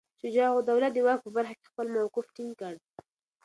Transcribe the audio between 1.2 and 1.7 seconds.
په برخه کې